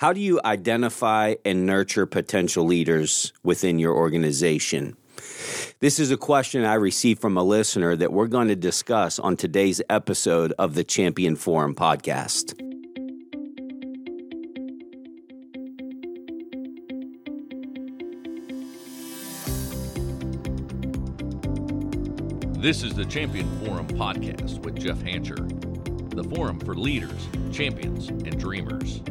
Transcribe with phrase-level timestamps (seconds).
[0.00, 4.96] How do you identify and nurture potential leaders within your organization?
[5.80, 9.36] This is a question I received from a listener that we're going to discuss on
[9.36, 12.56] today's episode of the Champion Forum podcast.
[22.58, 25.46] This is the Champion Forum podcast with Jeff Hancher,
[26.14, 29.02] the forum for leaders, champions, and dreamers.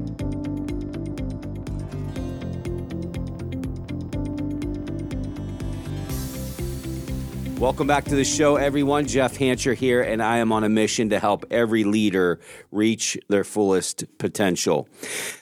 [7.60, 9.06] Welcome back to the show, everyone.
[9.06, 12.40] Jeff Hancher here, and I am on a mission to help every leader
[12.72, 14.88] reach their fullest potential.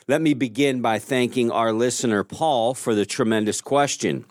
[0.07, 4.25] Let me begin by thanking our listener, Paul, for the tremendous question.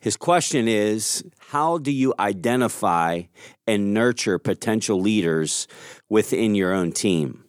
[0.00, 3.22] His question is How do you identify
[3.68, 5.68] and nurture potential leaders
[6.08, 7.45] within your own team?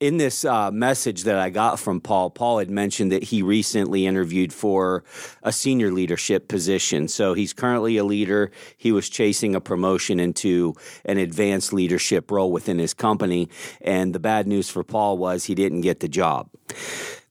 [0.00, 4.06] In this uh, message that I got from Paul, Paul had mentioned that he recently
[4.06, 5.04] interviewed for
[5.42, 7.06] a senior leadership position.
[7.06, 8.50] So he's currently a leader.
[8.78, 10.74] He was chasing a promotion into
[11.04, 13.50] an advanced leadership role within his company.
[13.82, 16.48] And the bad news for Paul was he didn't get the job.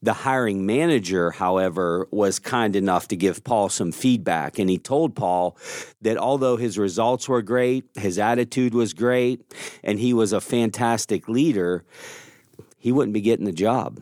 [0.02, 4.60] The hiring manager, however, was kind enough to give Paul some feedback.
[4.60, 5.58] And he told Paul
[6.02, 9.42] that although his results were great, his attitude was great,
[9.84, 11.84] and he was a fantastic leader,
[12.80, 14.02] he wouldn't be getting the job.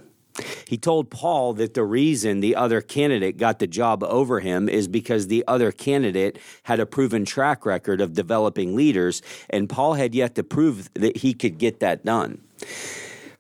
[0.68, 4.88] He told Paul that the reason the other candidate got the job over him is
[4.88, 10.14] because the other candidate had a proven track record of developing leaders, and Paul had
[10.14, 12.42] yet to prove that he could get that done.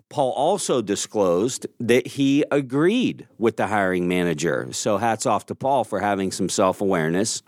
[0.09, 4.69] Paul also disclosed that he agreed with the hiring manager.
[4.71, 7.43] So hats off to Paul for having some self awareness.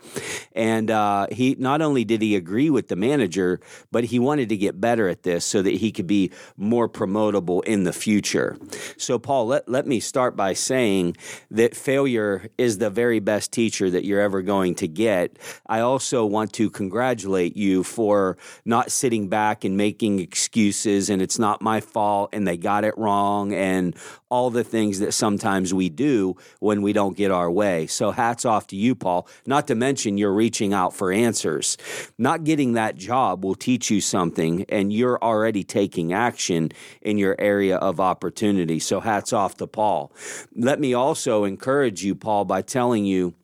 [0.52, 4.58] And uh, he not only did he agree with the manager, but he wanted to
[4.58, 8.58] get better at this so that he could be more promotable in the future.
[8.98, 11.16] So, Paul, let, let me start by saying
[11.50, 15.38] that failure is the very best teacher that you're ever going to get.
[15.66, 21.38] I also want to congratulate you for not sitting back and making excuses and it's
[21.38, 23.94] not my fault and they got it wrong and
[24.28, 27.86] all the things that sometimes we do when we don't get our way.
[27.86, 29.28] So hats off to you, Paul.
[29.46, 31.78] Not to mention you're reaching out for answers.
[32.18, 36.72] Not getting that job will teach you something, and you're already taking action
[37.02, 38.80] in your area of opportunity.
[38.80, 40.12] So hats off to Paul.
[40.56, 43.34] Let me also encourage you, Paul, by telling you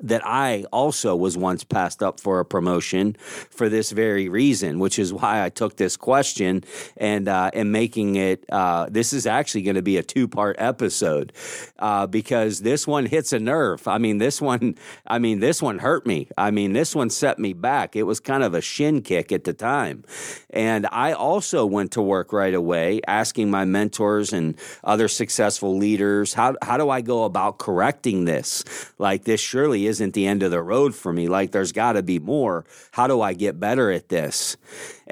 [0.00, 3.16] that I also was once passed up for a promotion
[3.50, 6.64] for this very reason, which is why I took this question
[6.96, 8.44] and uh, am making it.
[8.50, 11.32] Uh, this is actually going to be a two part episode
[11.78, 13.86] uh, because this one hits a nerve.
[13.86, 14.76] I mean, this one.
[15.06, 16.28] I mean, this one hurt me.
[16.36, 17.96] I mean, this one set me back.
[17.96, 20.04] It was kind of a shin kick at the time,
[20.50, 26.34] and I also went to work right away, asking my mentors and other successful leaders
[26.34, 28.64] how how do I go about correcting this?
[28.98, 31.28] Like this surely isn't the end of the road for me.
[31.28, 32.64] Like there's got to be more.
[32.92, 34.56] How do I get better at this?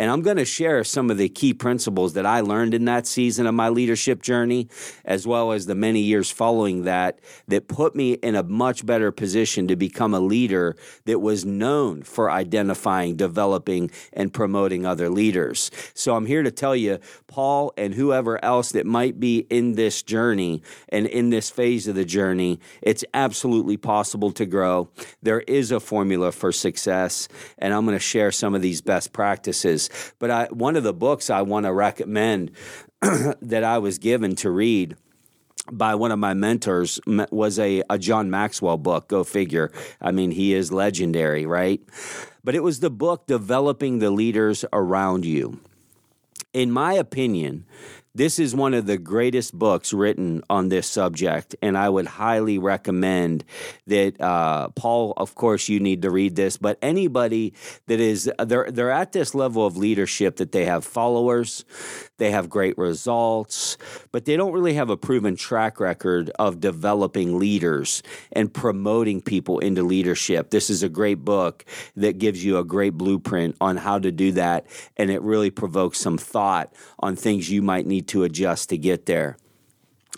[0.01, 3.07] And I'm going to share some of the key principles that I learned in that
[3.07, 4.67] season of my leadership journey,
[5.05, 7.19] as well as the many years following that,
[7.49, 10.75] that put me in a much better position to become a leader
[11.05, 15.71] that was known for identifying, developing, and promoting other leaders.
[15.93, 20.03] So I'm here to tell you, Paul, and whoever else that might be in this
[20.03, 24.89] journey and in this phase of the journey, it's absolutely possible to grow.
[25.23, 27.29] There is a formula for success,
[27.59, 29.90] and I'm going to share some of these best practices.
[30.19, 32.53] But I, one of the books I want to recommend
[33.01, 34.97] that I was given to read
[35.71, 39.09] by one of my mentors was a, a John Maxwell book.
[39.09, 39.71] Go figure.
[40.01, 41.81] I mean, he is legendary, right?
[42.43, 45.61] But it was the book Developing the Leaders Around You.
[46.53, 47.65] In my opinion,
[48.15, 52.59] this is one of the greatest books written on this subject, and I would highly
[52.59, 53.45] recommend
[53.87, 54.21] that.
[54.21, 57.55] Uh, Paul, of course, you need to read this, but anybody
[57.87, 61.65] that is they're they're at this level of leadership that they have followers,
[62.19, 63.77] they have great results,
[64.13, 68.03] but they don't really have a proven track record of developing leaders
[68.33, 70.51] and promoting people into leadership.
[70.51, 71.65] This is a great book
[71.97, 74.67] that gives you a great blueprint on how to do that,
[74.97, 78.79] and it really provokes some thought on things you might need need to adjust to
[78.79, 79.37] get there.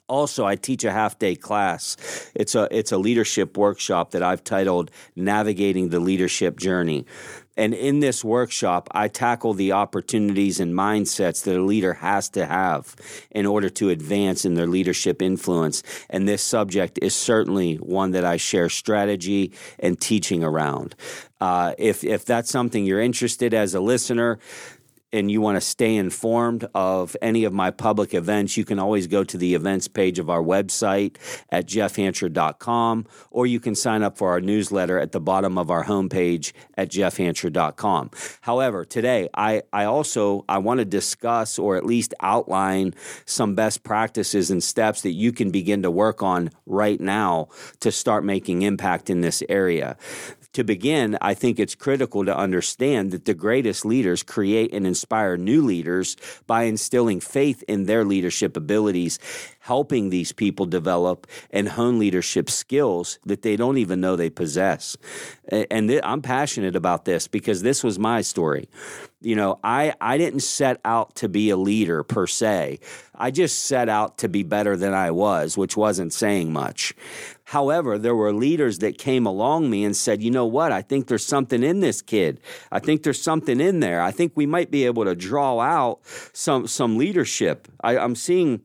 [0.09, 1.97] Also, I teach a half day class.
[2.35, 7.07] It's a it's a leadership workshop that I've titled Navigating the Leadership Journey.
[7.57, 12.47] And in this workshop, I tackle the opportunities and mindsets that a leader has to
[12.47, 12.97] have
[13.31, 15.83] in order to advance in their leadership influence.
[16.09, 20.95] And this subject is certainly one that I share strategy and teaching around.
[21.41, 24.39] Uh, if if that's something you're interested as a listener,
[25.13, 29.07] and you want to stay informed of any of my public events, you can always
[29.07, 31.17] go to the events page of our website
[31.51, 35.85] at jeffhancher.com, or you can sign up for our newsletter at the bottom of our
[35.85, 38.11] homepage at jeffhancher.com.
[38.41, 42.95] However, today I, I also I want to discuss or at least outline
[43.27, 47.49] some best practices and steps that you can begin to work on right now
[47.81, 49.97] to start making impact in this area
[50.53, 55.37] to begin, I think it's critical to understand that the greatest leaders create and inspire
[55.37, 56.17] new leaders
[56.47, 59.19] by instilling faith in their leadership abilities,
[59.63, 64.97] helping these people develop and hone leadership skills that they don't even know they possess.
[65.49, 68.69] And th- I'm passionate about this because this was my story.
[69.21, 72.81] You know, I, I didn't set out to be a leader per se.
[73.15, 76.93] I just set out to be better than I was, which wasn't saying much.
[77.45, 80.73] However, there were leaders that came along me and said, you know what?
[80.73, 82.41] I think there's something in this kid.
[82.73, 84.03] I think there's something in there.
[84.03, 86.01] I think we might be able to draw out
[86.33, 87.69] some, some leadership.
[87.81, 88.63] I, I'm seeing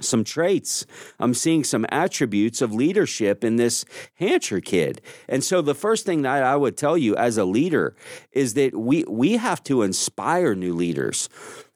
[0.00, 0.86] some traits.
[1.18, 3.84] I'm seeing some attributes of leadership in this
[4.20, 5.00] Hancher kid.
[5.28, 7.94] And so the first thing that I would tell you as a leader
[8.32, 11.28] is that we we have to inspire new leaders.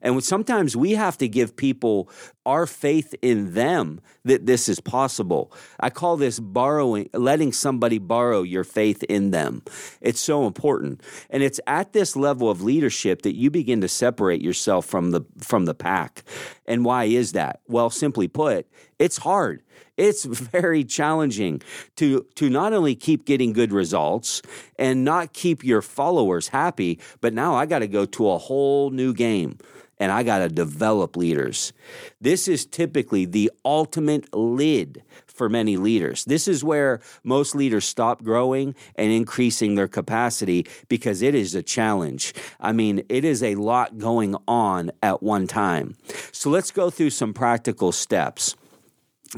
[0.03, 2.11] And sometimes we have to give people
[2.45, 5.53] our faith in them that this is possible.
[5.81, 9.63] I call this borrowing, letting somebody borrow your faith in them.
[10.01, 11.03] It's so important.
[11.31, 15.23] And it's at this level of leadership that you begin to separate yourself from the
[15.41, 16.23] from the pack.
[16.67, 17.61] And why is that?
[17.67, 18.69] Well, simply put,
[18.99, 19.63] it's hard.
[19.97, 21.63] It's very challenging
[21.97, 24.43] to to not only keep getting good results
[24.79, 28.91] and not keep your followers happy, but now I got to go to a whole
[28.91, 29.59] new game
[29.99, 31.73] and I got to develop leaders.
[32.21, 36.25] This is typically the ultimate lid for many leaders.
[36.25, 41.63] This is where most leaders stop growing and increasing their capacity because it is a
[41.63, 42.35] challenge.
[42.59, 45.97] I mean, it is a lot going on at one time.
[46.33, 48.57] So let's go through some practical steps.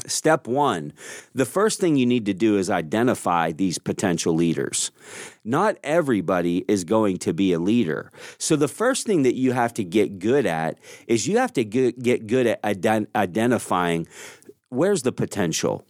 [0.05, 0.93] Step one,
[1.33, 4.91] the first thing you need to do is identify these potential leaders.
[5.43, 8.11] Not everybody is going to be a leader.
[8.37, 10.77] So, the first thing that you have to get good at
[11.07, 12.63] is you have to get good at
[13.15, 14.07] identifying
[14.69, 15.85] where's the potential.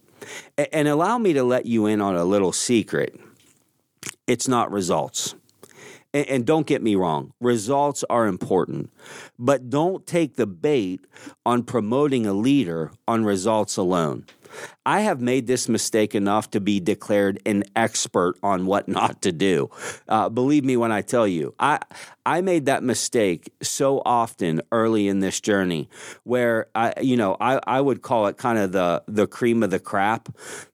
[0.72, 3.18] And allow me to let you in on a little secret
[4.30, 5.34] it's not results.
[6.12, 8.90] And, and, don't get me wrong, results are important,
[9.38, 11.06] but don't take the bait
[11.46, 14.26] on promoting a leader on results alone.
[14.86, 19.32] I have made this mistake enough to be declared an expert on what not to
[19.32, 19.70] do.
[20.08, 21.80] Uh, believe me when I tell you, I
[22.26, 25.88] I made that mistake so often early in this journey,
[26.24, 29.70] where I you know I, I would call it kind of the the cream of
[29.70, 30.28] the crap,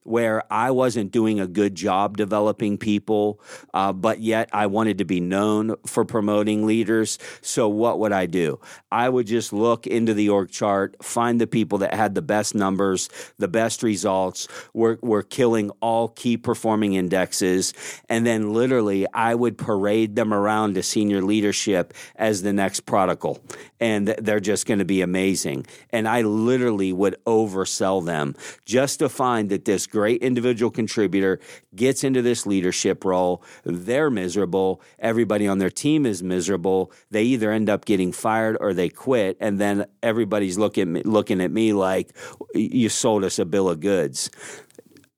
[0.07, 3.41] where I wasn't doing a good job developing people,
[3.75, 7.19] uh, but yet I wanted to be known for promoting leaders.
[7.43, 8.61] So what would I do?
[8.93, 12.55] I would just look into the org chart, find the people that had the best
[12.55, 13.09] numbers,
[13.39, 14.47] the best results results.
[14.73, 17.75] We're, we're killing all key performing indexes.
[18.09, 23.43] And then literally, I would parade them around to senior leadership as the next prodigal.
[23.81, 25.67] And they're just going to be amazing.
[25.91, 28.35] And I literally would oversell them
[28.65, 31.41] just to find that this great individual contributor
[31.75, 33.43] gets into this leadership role.
[33.65, 34.81] They're miserable.
[34.99, 36.93] Everybody on their team is miserable.
[37.11, 39.37] They either end up getting fired or they quit.
[39.41, 42.15] And then everybody's looking, looking at me like,
[42.55, 44.29] you sold us a bill of goods.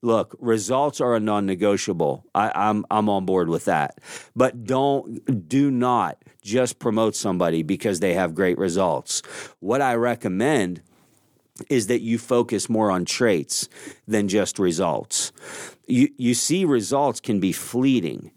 [0.01, 2.25] Look, results are a non-negotiable.
[2.37, 3.99] I, I'm I'm on board with that.
[4.37, 9.23] But don't do not just promote somebody because they have great results.
[9.59, 10.83] What I recommend
[11.69, 13.69] is that you focus more on traits
[14.07, 15.33] than just results.
[15.89, 18.31] You you see results can be fleeting,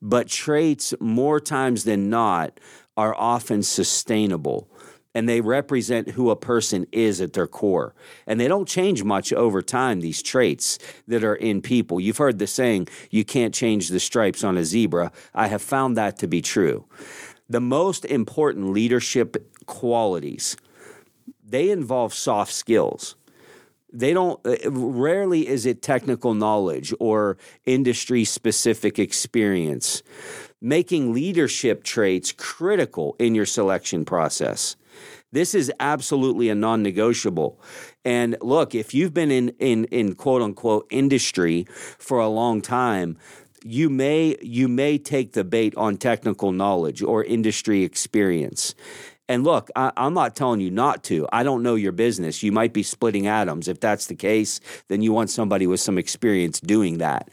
[0.00, 2.60] but traits more times than not
[2.96, 4.70] are often sustainable
[5.18, 7.92] and they represent who a person is at their core.
[8.24, 11.98] And they don't change much over time, these traits that are in people.
[11.98, 15.10] You've heard the saying, you can't change the stripes on a zebra.
[15.34, 16.84] I have found that to be true.
[17.48, 20.56] The most important leadership qualities,
[21.44, 23.16] they involve soft skills
[23.90, 30.02] they don't uh, rarely is it technical knowledge or industry specific experience
[30.60, 34.76] making leadership traits critical in your selection process
[35.32, 37.60] this is absolutely a non negotiable.
[38.04, 41.66] And look, if you've been in, in, in quote unquote industry
[41.98, 43.18] for a long time,
[43.64, 48.74] you may you may take the bait on technical knowledge or industry experience
[49.28, 51.28] And look, I, am not telling you not to.
[51.30, 52.42] I don't know your business.
[52.42, 53.68] You might be splitting atoms.
[53.68, 54.58] If that's the case,
[54.88, 57.28] then you want somebody with some experience doing that.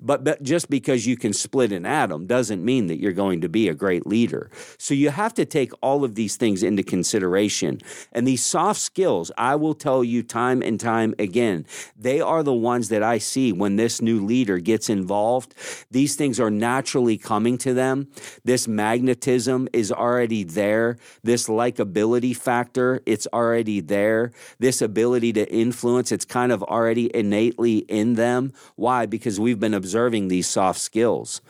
[0.00, 3.48] But, but just because you can split an atom doesn't mean that you're going to
[3.48, 4.48] be a great leader.
[4.78, 7.80] So you have to take all of these things into consideration.
[8.12, 11.66] And these soft skills, I will tell you time and time again,
[11.96, 15.54] they are the ones that I see when this new leader gets involved.
[15.90, 18.06] These things are naturally coming to them.
[18.44, 20.96] This magnetism is already there.
[21.24, 24.32] This likability factor, it's already there.
[24.58, 28.52] This ability to influence, it's kind of already innately in them.
[28.76, 29.06] Why?
[29.06, 31.40] Because we've been observing these soft skills.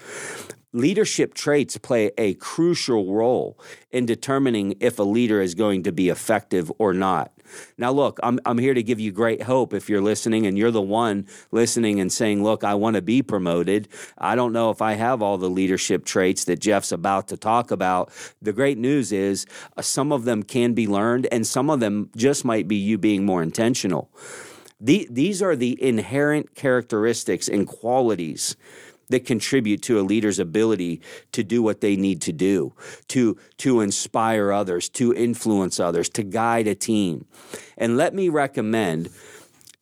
[0.72, 3.58] Leadership traits play a crucial role
[3.90, 7.32] in determining if a leader is going to be effective or not.
[7.78, 10.70] Now, look, I'm, I'm here to give you great hope if you're listening and you're
[10.70, 13.88] the one listening and saying, Look, I want to be promoted.
[14.18, 17.70] I don't know if I have all the leadership traits that Jeff's about to talk
[17.70, 18.10] about.
[18.42, 22.10] The great news is uh, some of them can be learned, and some of them
[22.16, 24.10] just might be you being more intentional.
[24.80, 28.56] The, these are the inherent characteristics and qualities
[29.10, 31.00] that contribute to a leader's ability
[31.32, 32.72] to do what they need to do,
[33.08, 37.26] to, to inspire others, to influence others, to guide a team.
[37.76, 39.10] And let me recommend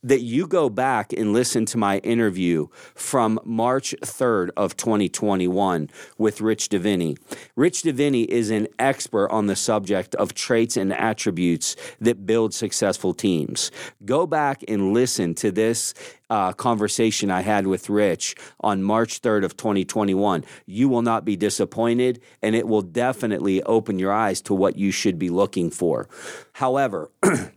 [0.03, 6.41] that you go back and listen to my interview from March 3rd of 2021 with
[6.41, 7.19] Rich Diviney.
[7.57, 13.13] Rich Diviney is an expert on the subject of traits and attributes that build successful
[13.13, 13.73] teams.
[14.05, 15.95] Go back and listen to this
[16.31, 20.45] uh, conversation I had with Rich on March 3rd of 2021.
[20.67, 24.91] You will not be disappointed, and it will definitely open your eyes to what you
[24.91, 26.09] should be looking for.
[26.53, 27.11] However,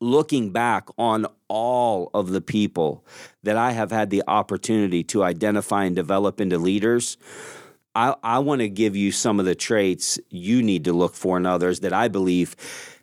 [0.00, 3.04] looking back on all of the people
[3.42, 7.16] that I have had the opportunity to identify and develop into leaders,
[7.94, 11.38] I, I want to give you some of the traits you need to look for
[11.38, 12.54] in others that I believe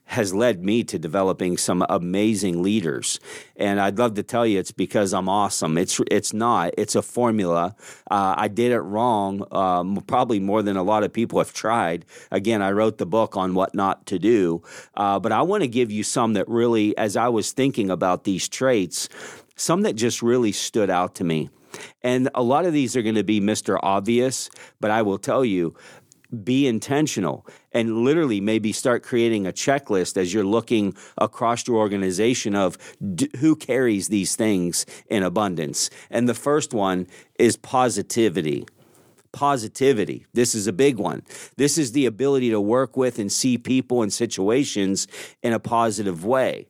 [0.05, 3.19] has led me to developing some amazing leaders.
[3.55, 5.77] And I'd love to tell you it's because I'm awesome.
[5.77, 6.73] It's it's not.
[6.77, 7.75] It's a formula.
[8.11, 12.05] Uh, I did it wrong, um, probably more than a lot of people have tried.
[12.31, 14.61] Again, I wrote the book on what not to do,
[14.95, 18.23] uh, but I want to give you some that really, as I was thinking about
[18.23, 19.09] these traits,
[19.55, 21.49] some that just really stood out to me.
[22.01, 23.79] And a lot of these are going to be Mr.
[23.81, 25.75] Obvious, but I will tell you,
[26.33, 32.55] be intentional and literally maybe start creating a checklist as you're looking across your organization
[32.55, 32.77] of
[33.15, 35.89] d- who carries these things in abundance.
[36.09, 38.65] And the first one is positivity.
[39.31, 40.25] Positivity.
[40.33, 41.23] This is a big one.
[41.57, 45.07] This is the ability to work with and see people and situations
[45.41, 46.67] in a positive way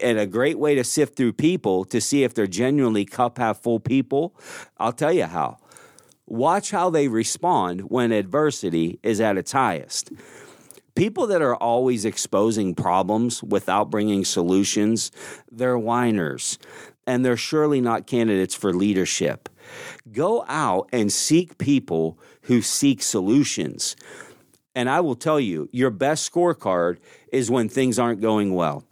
[0.00, 3.60] and a great way to sift through people to see if they're genuinely cup half
[3.60, 4.34] full people.
[4.78, 5.58] I'll tell you how.
[6.26, 10.10] Watch how they respond when adversity is at its highest.
[10.94, 15.10] People that are always exposing problems without bringing solutions,
[15.50, 16.58] they're whiners,
[17.06, 19.48] and they're surely not candidates for leadership.
[20.12, 23.96] Go out and seek people who seek solutions.
[24.74, 26.98] And I will tell you, your best scorecard
[27.32, 28.84] is when things aren't going well.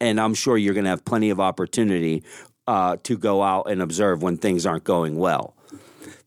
[0.00, 2.22] And I'm sure you're going to have plenty of opportunity
[2.66, 5.54] uh, to go out and observe when things aren't going well.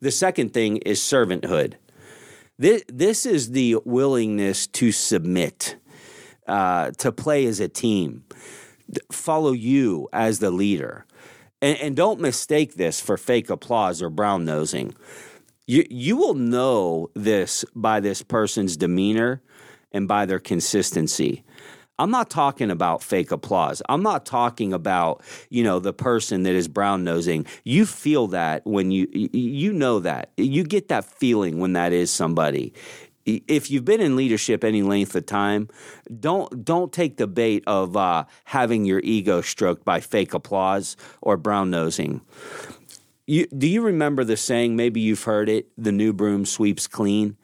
[0.02, 1.76] The second thing is servanthood.
[2.58, 5.78] This, this is the willingness to submit,
[6.48, 8.24] uh, to play as a team,
[9.12, 11.06] follow you as the leader.
[11.62, 14.96] And, and don't mistake this for fake applause or brown nosing.
[15.68, 19.42] You, you will know this by this person's demeanor
[19.92, 21.44] and by their consistency.
[22.00, 23.82] I'm not talking about fake applause.
[23.88, 27.46] I'm not talking about, you know, the person that is brown nosing.
[27.64, 30.32] You feel that when you you know that.
[30.38, 32.74] You get that feeling when that is somebody
[33.26, 35.70] if you've been in leadership any length of time,
[36.20, 41.38] don't don't take the bait of uh, having your ego stroked by fake applause or
[41.38, 42.22] brown nosing.
[43.28, 44.76] You, do you remember the saying?
[44.76, 47.38] Maybe you've heard it: "The new broom sweeps clean,"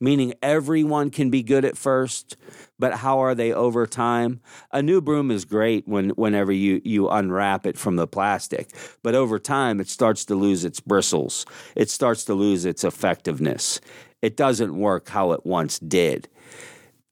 [0.00, 2.36] meaning everyone can be good at first,
[2.82, 4.40] but how are they over time?
[4.72, 8.70] A new broom is great when whenever you you unwrap it from the plastic,
[9.04, 11.46] but over time it starts to lose its bristles.
[11.76, 13.80] It starts to lose its effectiveness.
[14.20, 16.28] It doesn't work how it once did.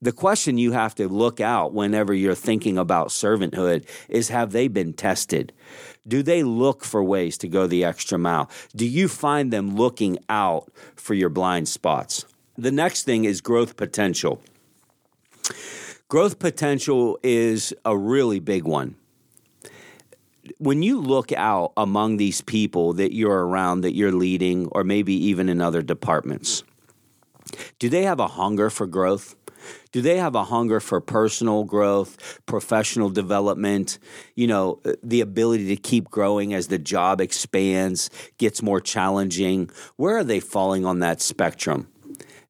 [0.01, 4.67] The question you have to look out whenever you're thinking about servanthood is have they
[4.67, 5.53] been tested?
[6.05, 8.49] Do they look for ways to go the extra mile?
[8.75, 12.25] Do you find them looking out for your blind spots?
[12.57, 14.41] The next thing is growth potential.
[16.07, 18.95] Growth potential is a really big one.
[20.57, 25.13] When you look out among these people that you're around, that you're leading, or maybe
[25.13, 26.63] even in other departments,
[27.79, 29.35] do they have a hunger for growth?
[29.91, 33.99] Do they have a hunger for personal growth, professional development,
[34.35, 39.69] you know, the ability to keep growing as the job expands, gets more challenging?
[39.97, 41.87] Where are they falling on that spectrum?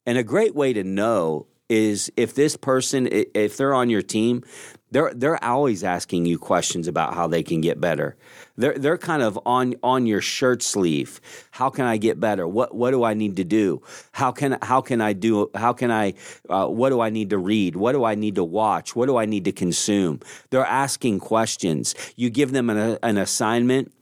[0.06, 4.44] And a great way to know is if this person if they're on your team,
[4.92, 8.18] they're they're always asking you questions about how they can get better.
[8.58, 11.22] They're they're kind of on on your shirt sleeve.
[11.52, 12.46] How can I get better?
[12.46, 13.82] What what do I need to do?
[14.12, 15.50] How can how can I do?
[15.56, 16.14] How can I?
[16.50, 17.78] Uh, what do I need to read?
[17.78, 18.94] What do I need to watch?
[18.94, 20.20] What do I need to consume?
[20.50, 21.96] They're asking questions.
[22.18, 23.94] You give them an, an assignment,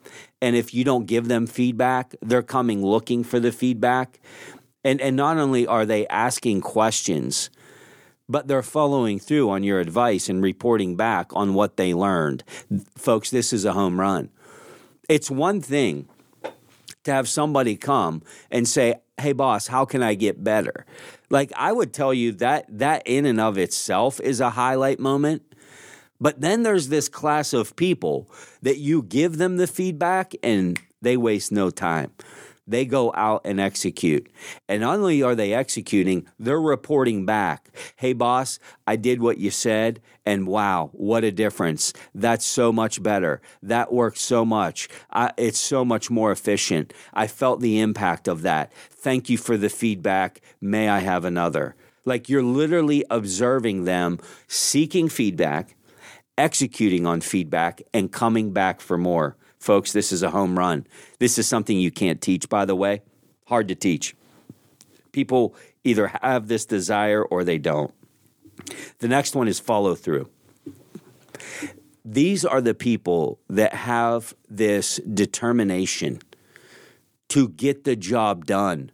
[0.41, 4.19] and if you don't give them feedback, they're coming looking for the feedback.
[4.83, 7.51] And and not only are they asking questions
[8.29, 12.43] but they're following through on your advice and reporting back on what they learned.
[12.95, 14.29] Folks, this is a home run.
[15.09, 16.07] It's one thing
[17.03, 18.21] to have somebody come
[18.51, 20.85] and say, "Hey boss, how can I get better?"
[21.31, 25.41] Like I would tell you that that in and of itself is a highlight moment.
[26.21, 28.29] But then there's this class of people
[28.61, 32.11] that you give them the feedback and they waste no time
[32.69, 34.29] they go out and execute.
[34.67, 37.69] And not only are they executing, they're reporting back.
[37.95, 41.93] Hey, boss, I did what you said, and wow, what a difference.
[42.13, 43.41] That's so much better.
[43.63, 44.87] That worked so much.
[45.11, 46.93] I, it's so much more efficient.
[47.13, 48.71] I felt the impact of that.
[48.91, 50.41] Thank you for the feedback.
[50.61, 51.75] May I have another?
[52.05, 55.75] Like you're literally observing them seeking feedback,
[56.37, 59.35] executing on feedback, and coming back for more.
[59.59, 60.87] Folks, this is a home run.
[61.19, 63.01] This is something you can't teach, by the way.
[63.47, 64.15] Hard to teach.
[65.11, 67.93] People either have this desire or they don't.
[68.99, 70.29] The next one is follow through.
[72.05, 76.19] These are the people that have this determination
[77.29, 78.91] to get the job done.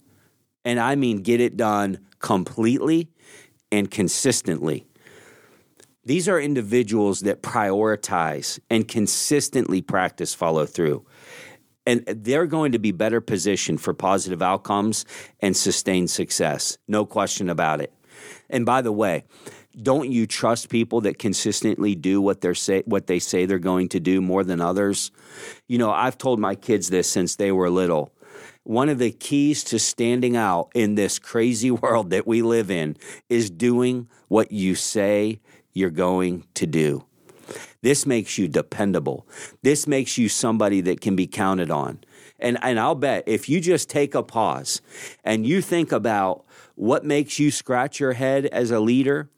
[0.64, 3.10] And I mean, get it done completely
[3.72, 4.85] and consistently.
[6.06, 11.06] These are individuals that prioritize and consistently practice follow through.
[11.88, 15.06] And they're going to be better positioned for positive outcomes
[15.40, 16.78] and sustained success.
[16.88, 17.94] No question about it.
[18.50, 19.24] And by the way,
[19.82, 23.90] don't you trust people that consistently do what they say what they say they're going
[23.90, 25.12] to do more than others?
[25.68, 28.12] You know, I've told my kids this since they were little.
[28.64, 32.96] One of the keys to standing out in this crazy world that we live in
[33.30, 35.40] is doing what you say
[35.76, 37.06] you're going to do.
[37.84, 39.28] This makes you dependable.
[39.62, 42.00] This makes you somebody that can be counted on.
[42.40, 44.82] And, and I'll bet if you just take a pause
[45.24, 49.30] and you think about what makes you scratch your head as a leader,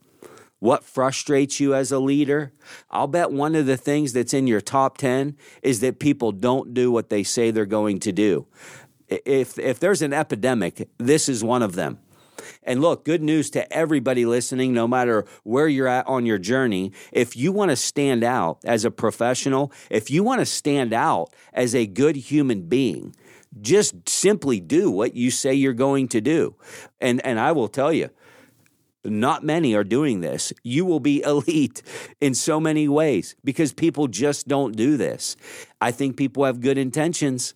[0.60, 2.54] what frustrates you as a leader,
[2.90, 6.74] I'll bet one of the things that's in your top 10 is that people don't
[6.74, 8.48] do what they say they're going to do.
[9.08, 12.00] If, if there's an epidemic, this is one of them.
[12.68, 16.92] And look, good news to everybody listening, no matter where you're at on your journey.
[17.14, 21.34] If you want to stand out as a professional, if you want to stand out
[21.54, 23.16] as a good human being,
[23.62, 26.56] just simply do what you say you're going to do.
[27.00, 28.10] And and I will tell you,
[29.08, 30.54] not many are doing this.
[30.64, 31.82] You will be elite
[32.22, 35.36] in so many ways because people just don't do this.
[35.80, 37.54] I think people have good intentions,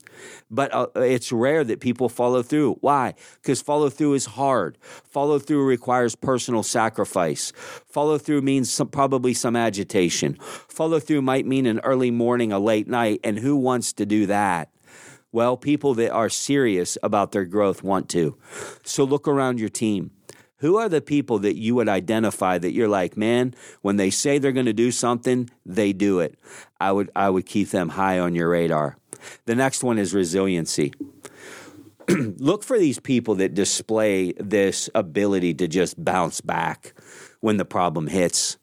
[0.50, 2.76] but uh, it's rare that people follow through.
[2.76, 3.16] Why?
[3.42, 4.78] Because follow through is hard.
[4.82, 7.52] Follow through requires personal sacrifice.
[7.88, 10.36] Follow through means some, probably some agitation.
[10.36, 14.28] Follow through might mean an early morning, a late night, and who wants to do
[14.28, 14.70] that?
[15.32, 18.38] Well, people that are serious about their growth want to.
[18.84, 20.12] So look around your team
[20.62, 24.38] who are the people that you would identify that you're like, man, when they say
[24.38, 26.38] they're going to do something, they do it?
[26.80, 28.98] I would, I would keep them high on your radar.
[29.46, 30.94] The next one is resiliency.
[32.10, 36.94] Look for these people that display this ability to just bounce back
[37.40, 38.58] when the problem hits.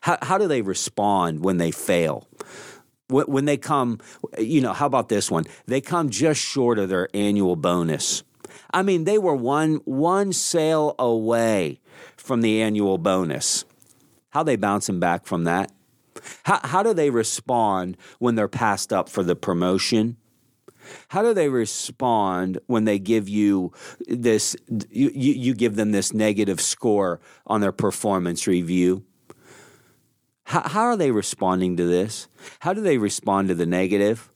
[0.00, 2.26] How, how do they respond when they fail?
[3.08, 3.98] When they come,
[4.38, 5.44] you know, how about this one?
[5.66, 8.22] They come just short of their annual bonus
[8.72, 11.80] I mean, they were one one sale away
[12.16, 13.64] from the annual bonus.
[14.30, 15.72] How they bouncing back from that?
[16.44, 20.16] How, how do they respond when they're passed up for the promotion?
[21.08, 23.72] How do they respond when they give you
[24.06, 24.56] this?
[24.90, 29.04] You, you give them this negative score on their performance review.
[30.44, 32.28] How, how are they responding to this?
[32.60, 34.29] How do they respond to the negative?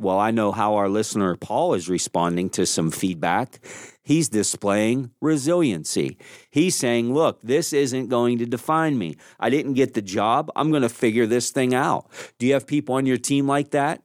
[0.00, 3.60] Well, I know how our listener Paul is responding to some feedback.
[4.02, 6.16] He's displaying resiliency.
[6.50, 9.16] He's saying, look, this isn't going to define me.
[9.38, 10.50] I didn't get the job.
[10.56, 12.08] I'm going to figure this thing out.
[12.38, 14.02] Do you have people on your team like that?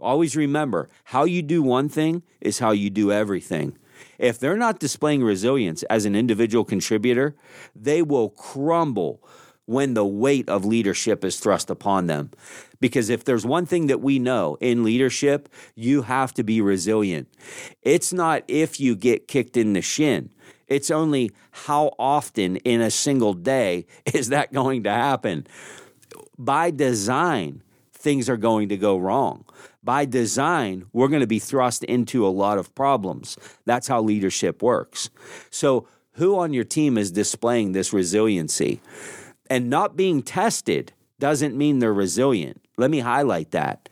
[0.00, 3.76] Always remember how you do one thing is how you do everything.
[4.18, 7.34] if they're not displaying resilience as an individual contributor,
[7.74, 9.22] they will crumble
[9.66, 12.30] when the weight of leadership is thrust upon them.
[12.80, 17.28] Because if there's one thing that we know in leadership, you have to be resilient.
[17.82, 20.30] It's not if you get kicked in the shin,
[20.68, 25.46] it's only how often in a single day is that going to happen.
[26.38, 29.44] By design, things are going to go wrong.
[29.82, 33.38] By design, we're going to be thrust into a lot of problems.
[33.64, 35.10] That's how leadership works.
[35.50, 38.80] So, who on your team is displaying this resiliency?
[39.48, 42.60] And not being tested doesn't mean they're resilient.
[42.76, 43.88] Let me highlight that.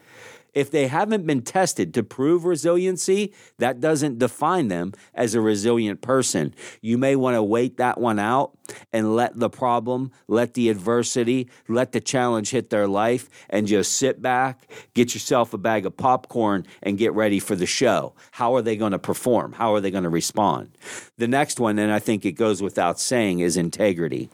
[0.54, 6.00] If they haven't been tested to prove resiliency, that doesn't define them as a resilient
[6.00, 6.54] person.
[6.80, 8.56] You may want to wait that one out
[8.92, 13.96] and let the problem, let the adversity, let the challenge hit their life and just
[13.96, 18.14] sit back, get yourself a bag of popcorn and get ready for the show.
[18.30, 19.54] How are they going to perform?
[19.54, 20.70] How are they going to respond?
[21.18, 24.30] The next one, and I think it goes without saying, is integrity,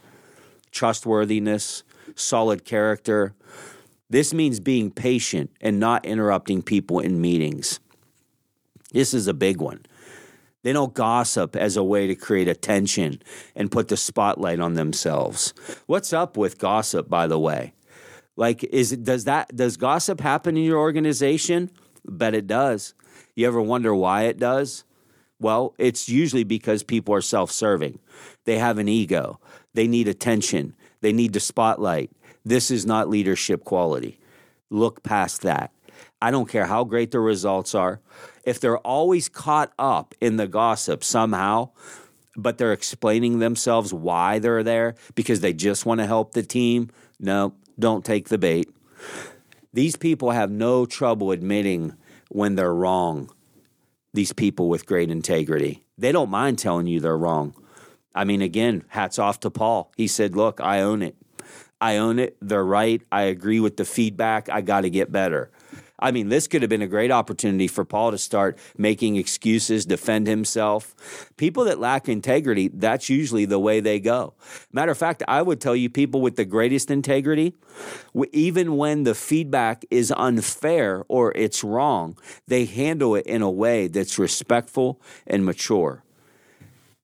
[0.71, 1.83] trustworthiness,
[2.15, 3.35] solid character
[4.11, 7.79] this means being patient and not interrupting people in meetings.
[8.93, 9.87] This is a big one.
[10.63, 13.23] They don't gossip as a way to create attention
[13.55, 15.55] and put the spotlight on themselves.
[15.87, 17.73] What's up with gossip, by the way?
[18.37, 21.71] Like, is it, does that does gossip happen in your organization?
[22.05, 22.95] Bet it does.
[23.37, 24.85] You ever wonder why it does?
[25.39, 27.99] Well, it's usually because people are self-serving.
[28.45, 29.41] They have an ego.
[29.75, 30.75] They need attention.
[31.01, 32.11] They need the spotlight.
[32.45, 34.19] This is not leadership quality.
[34.71, 35.73] Look past that.
[36.23, 38.01] I don't care how great the results are.
[38.45, 41.71] If they're always caught up in the gossip somehow,
[42.37, 46.91] but they're explaining themselves why they're there because they just want to help the team,
[47.19, 48.69] no, don't take the bait.
[49.73, 51.95] These people have no trouble admitting
[52.29, 53.31] when they're wrong.
[54.13, 55.85] These people with great integrity.
[55.97, 57.55] They don't mind telling you they're wrong.
[58.15, 59.93] I mean, again, hats off to Paul.
[59.97, 61.17] He said, Look, I own it.
[61.81, 62.37] I own it.
[62.43, 63.03] They're right.
[63.11, 64.49] I agree with the feedback.
[64.49, 65.51] I got to get better.
[66.01, 69.85] I mean, this could have been a great opportunity for Paul to start making excuses,
[69.85, 71.31] defend himself.
[71.37, 74.33] People that lack integrity, that's usually the way they go.
[74.73, 77.55] Matter of fact, I would tell you people with the greatest integrity,
[78.33, 82.19] even when the feedback is unfair or it's wrong,
[82.49, 86.03] they handle it in a way that's respectful and mature.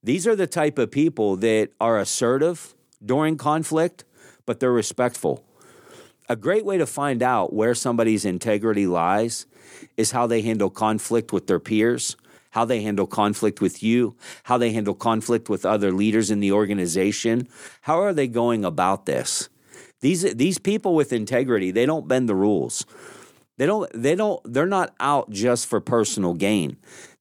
[0.06, 4.04] These are the type of people that are assertive during conflict
[4.46, 5.44] but they're respectful.
[6.28, 9.46] A great way to find out where somebody's integrity lies
[9.96, 12.16] is how they handle conflict with their peers,
[12.50, 16.52] how they handle conflict with you, how they handle conflict with other leaders in the
[16.52, 17.48] organization.
[17.82, 19.48] How are they going about this?
[20.00, 22.86] These these people with integrity, they don't bend the rules.
[23.58, 26.76] They don't they don't they're not out just for personal gain.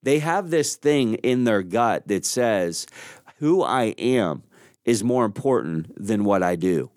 [0.06, 2.86] They have this thing in their gut that says
[3.39, 4.44] who I am
[4.86, 6.91] is more important than what I do.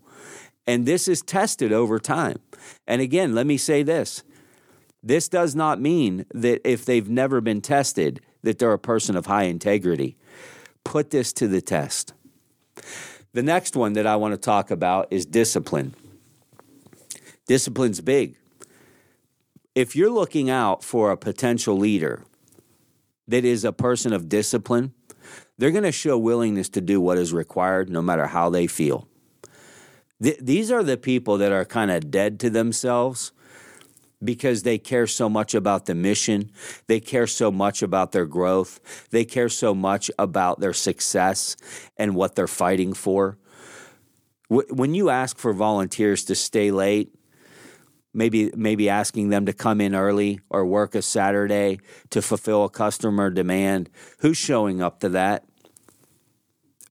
[0.67, 2.39] And this is tested over time.
[2.87, 4.23] And again, let me say this
[5.03, 9.25] this does not mean that if they've never been tested, that they're a person of
[9.25, 10.19] high integrity.
[10.85, 12.13] Put this to the test.
[13.33, 15.95] The next one that I want to talk about is discipline.
[17.47, 18.37] Discipline's big.
[19.75, 22.25] If you're looking out for a potential leader
[23.29, 24.93] that is a person of discipline,
[25.59, 29.07] they're going to show willingness to do what is required no matter how they feel.
[30.23, 33.33] Th- these are the people that are kind of dead to themselves
[34.23, 36.51] because they care so much about the mission.
[36.87, 39.07] They care so much about their growth.
[39.11, 41.57] They care so much about their success
[41.97, 43.39] and what they're fighting for.
[44.49, 47.15] when you ask for volunteers to stay late,
[48.13, 51.79] maybe maybe asking them to come in early or work a Saturday
[52.11, 53.91] to fulfill a customer demand,
[54.21, 55.45] who's showing up to that?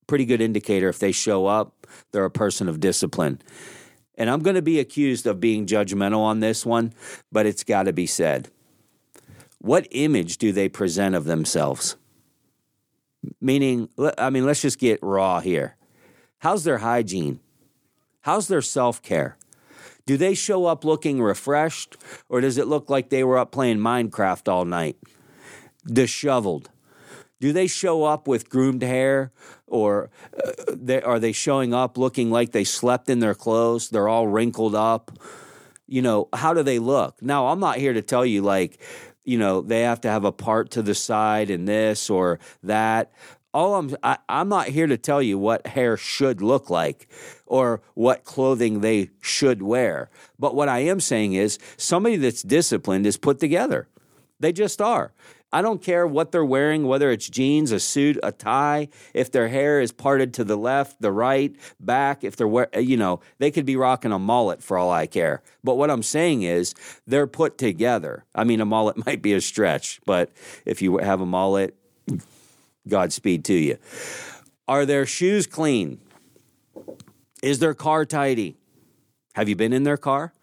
[0.08, 1.78] Pretty good indicator if they show up
[2.12, 3.42] they're a person of discipline.
[4.16, 6.94] And I'm going to be accused of being judgmental on this one,
[7.32, 8.50] but it's got to be said.
[9.60, 11.96] What image do they present of themselves?
[13.42, 15.76] Meaning, I mean, let's just get raw here.
[16.40, 17.40] How's their hygiene?
[18.22, 19.38] How's their self care?
[20.08, 21.98] Do they show up looking refreshed,
[22.30, 24.96] or does it look like they were up playing Minecraft all night?
[25.86, 26.70] Disheveled.
[27.42, 29.34] Do they show up with groomed hair
[29.68, 33.90] or uh, they, are they showing up looking like they slept in their clothes?
[33.90, 35.12] They're all wrinkled up.
[35.88, 37.22] You know, how do they look?
[37.22, 38.82] Now, I'm not here to tell you like,
[39.26, 43.12] you know, they have to have a part to the side and this or that.
[43.58, 47.08] All I'm I, I'm not here to tell you what hair should look like
[47.48, 50.12] or what clothing they should wear.
[50.38, 53.88] But what I am saying is somebody that's disciplined is put together.
[54.40, 55.12] They just are.
[55.52, 59.48] I don't care what they're wearing, whether it's jeans, a suit, a tie, if their
[59.48, 63.66] hair is parted to the left, the right, back, if they're, you know, they could
[63.66, 65.42] be rocking a mullet for all I care.
[65.64, 66.76] But what I'm saying is
[67.08, 68.24] they're put together.
[68.36, 70.30] I mean, a mullet might be a stretch, but
[70.64, 71.76] if you have a mullet,
[72.88, 73.78] Godspeed to you.
[74.68, 76.00] Are their shoes clean?
[77.42, 78.58] Is their car tidy?
[79.34, 80.34] Have you been in their car?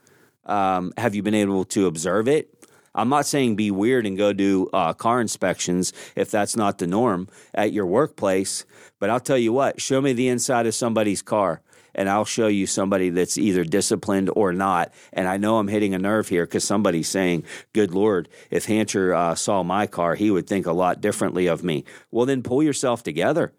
[0.47, 2.51] Um, have you been able to observe it?
[2.95, 6.87] I'm not saying be weird and go do uh, car inspections if that's not the
[6.87, 8.65] norm at your workplace,
[9.01, 11.61] but I'll tell you what, show me the inside of somebody's car
[11.95, 14.93] and I'll show you somebody that's either disciplined or not.
[15.13, 19.15] And I know I'm hitting a nerve here because somebody's saying, Good Lord, if Hancher
[19.17, 21.85] uh, saw my car, he would think a lot differently of me.
[22.11, 23.53] Well, then pull yourself together.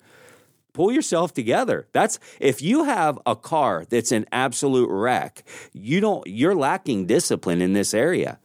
[0.74, 1.88] Pull yourself together.
[1.94, 7.62] That's if you have a car that's an absolute wreck, you don't you're lacking discipline
[7.62, 8.40] in this area.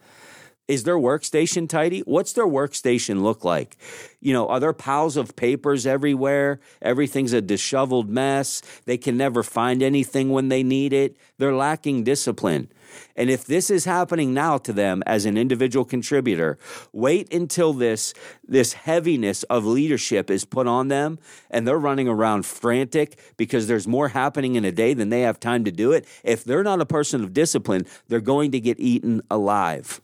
[0.71, 1.99] Is their workstation tidy?
[1.99, 3.75] What's their workstation look like?
[4.21, 6.61] You know, are there piles of papers everywhere?
[6.81, 8.61] Everything's a disheveled mess.
[8.85, 11.17] They can never find anything when they need it.
[11.37, 12.69] They're lacking discipline.
[13.17, 16.57] And if this is happening now to them as an individual contributor,
[16.93, 18.13] wait until this
[18.47, 23.89] this heaviness of leadership is put on them and they're running around frantic because there's
[23.89, 26.07] more happening in a day than they have time to do it.
[26.23, 29.99] If they're not a person of discipline, they're going to get eaten alive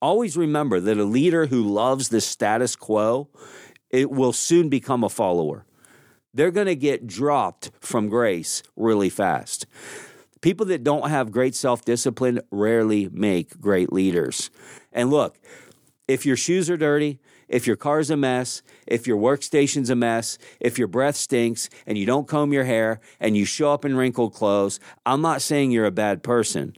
[0.00, 3.28] always remember that a leader who loves the status quo
[3.90, 5.64] it will soon become a follower.
[6.34, 9.66] They're going to get dropped from grace really fast.
[10.42, 14.50] People that don't have great self-discipline rarely make great leaders.
[14.92, 15.38] And look
[16.08, 20.38] if your shoes are dirty if your car's a mess, if your workstation's a mess,
[20.60, 23.96] if your breath stinks and you don't comb your hair and you show up in
[23.96, 26.74] wrinkled clothes, I'm not saying you're a bad person.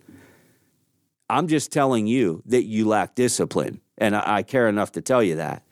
[1.28, 3.80] I'm just telling you that you lack discipline.
[3.98, 5.62] And I, I care enough to tell you that.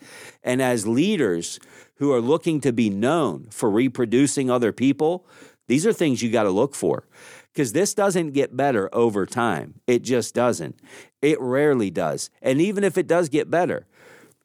[0.42, 1.58] And as leaders
[1.96, 5.26] who are looking to be known for reproducing other people,
[5.68, 7.06] these are things you got to look for
[7.52, 9.80] because this doesn't get better over time.
[9.86, 10.78] It just doesn't.
[11.22, 12.30] It rarely does.
[12.42, 13.86] And even if it does get better,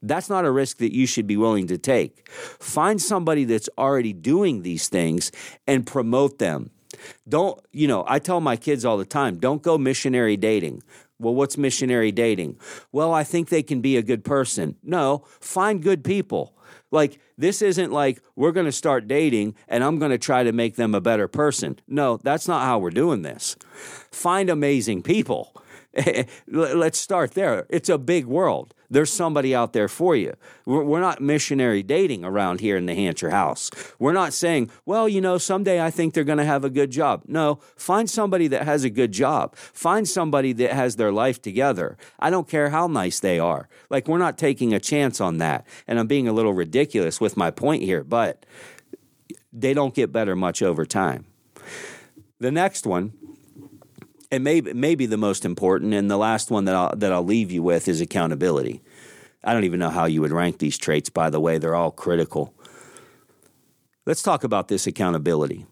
[0.01, 2.27] that's not a risk that you should be willing to take.
[2.29, 5.31] Find somebody that's already doing these things
[5.67, 6.71] and promote them
[7.27, 10.83] don't, you know, I tell my kids all the time, don't go missionary dating.
[11.19, 12.57] Well, what's missionary dating?
[12.91, 14.75] Well, I think they can be a good person.
[14.83, 16.55] No, find good people.
[16.89, 20.51] Like, this isn't like we're going to start dating and I'm going to try to
[20.51, 21.79] make them a better person.
[21.87, 23.55] No, that's not how we're doing this.
[24.11, 25.55] Find amazing people.
[26.47, 27.65] Let's start there.
[27.69, 30.33] It's a big world there's somebody out there for you.
[30.65, 33.71] We're, we're not missionary dating around here in the Hancher house.
[33.97, 36.91] We're not saying, well, you know, someday I think they're going to have a good
[36.91, 37.23] job.
[37.25, 39.55] No, find somebody that has a good job.
[39.55, 41.97] Find somebody that has their life together.
[42.19, 43.69] I don't care how nice they are.
[43.89, 45.65] Like, we're not taking a chance on that.
[45.87, 48.45] And I'm being a little ridiculous with my point here, but
[49.53, 51.25] they don't get better much over time.
[52.39, 53.13] The next one
[54.31, 57.51] and maybe maybe the most important and the last one that I'll, that I'll leave
[57.51, 58.81] you with is accountability.
[59.43, 61.91] I don't even know how you would rank these traits by the way they're all
[61.91, 62.53] critical.
[64.05, 65.65] Let's talk about this accountability.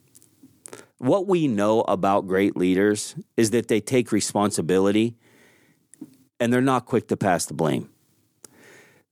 [0.97, 5.15] What we know about great leaders is that they take responsibility
[6.39, 7.89] and they're not quick to pass the blame.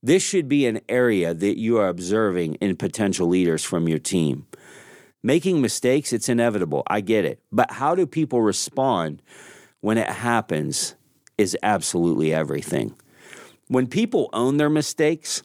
[0.02, 4.46] This should be an area that you are observing in potential leaders from your team.
[5.28, 6.84] Making mistakes, it's inevitable.
[6.86, 7.42] I get it.
[7.52, 9.20] But how do people respond
[9.82, 10.94] when it happens
[11.36, 12.94] is absolutely everything.
[13.66, 15.42] When people own their mistakes,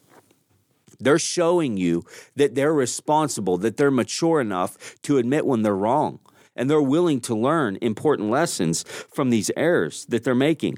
[1.02, 2.06] they're showing you
[2.38, 6.20] that they're responsible, that they're mature enough to admit when they're wrong,
[6.56, 10.78] and they're willing to learn important lessons from these errors that they're making.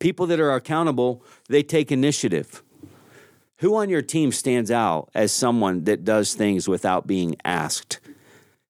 [0.00, 2.64] People that are accountable, they take initiative.
[3.60, 8.00] Who on your team stands out as someone that does things without being asked?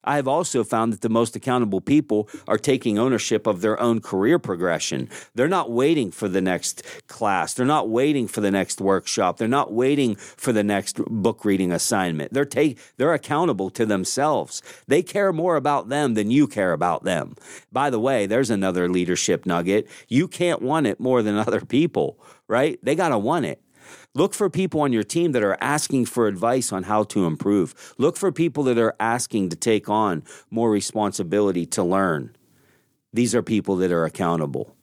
[0.02, 4.00] I have also found that the most accountable people are taking ownership of their own
[4.00, 5.08] career progression.
[5.36, 7.54] They're not waiting for the next class.
[7.54, 9.36] They're not waiting for the next workshop.
[9.36, 12.32] They're not waiting for the next book reading assignment.
[12.32, 14.60] They're take, they're accountable to themselves.
[14.88, 17.36] They care more about them than you care about them.
[17.70, 19.86] By the way, there's another leadership nugget.
[20.08, 22.76] You can't want it more than other people, right?
[22.82, 23.62] They got to want it.
[24.14, 27.94] Look for people on your team that are asking for advice on how to improve.
[27.98, 32.36] Look for people that are asking to take on more responsibility to learn.
[33.12, 34.76] These are people that are accountable.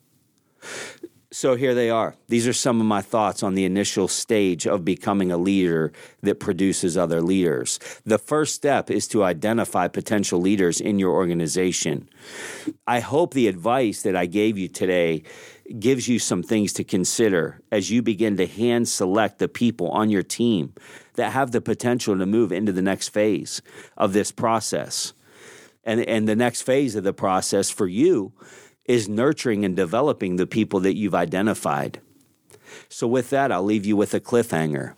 [1.30, 2.16] So here they are.
[2.30, 5.92] These are some of my thoughts on the initial stage of becoming a leader
[6.22, 7.80] that produces other leaders.
[8.06, 12.10] The first step is to identify potential leaders in your organization.
[12.88, 15.24] I hope the advice that I gave you today
[15.80, 20.10] gives you some things to consider as you begin to hand select the people on
[20.10, 20.74] your team
[21.16, 23.62] that have the potential to move into the next phase
[23.98, 25.14] of this process.
[25.84, 28.34] And, and the next phase of the process for you
[28.86, 32.02] is nurturing and developing the people that you've identified.
[32.90, 34.94] So, with that, I'll leave you with a cliffhanger.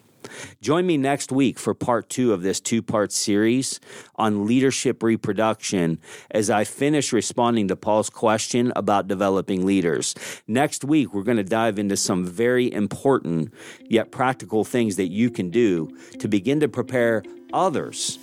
[0.61, 3.79] Join me next week for part two of this two part series
[4.15, 5.99] on leadership reproduction
[6.31, 10.15] as I finish responding to Paul's question about developing leaders.
[10.47, 15.29] Next week, we're going to dive into some very important yet practical things that you
[15.29, 18.19] can do to begin to prepare others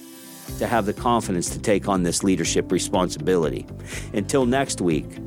[0.59, 3.67] to have the confidence to take on this leadership responsibility.
[4.13, 5.19] Until next week,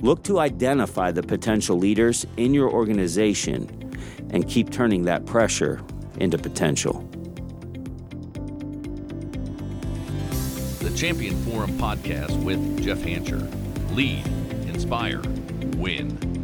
[0.00, 3.68] look to identify the potential leaders in your organization
[4.30, 5.80] and keep turning that pressure
[6.18, 7.08] into potential.
[10.80, 13.46] The Champion Forum podcast with Jeff Hancher.
[13.94, 14.26] Lead,
[14.68, 15.20] inspire,
[15.76, 16.35] win.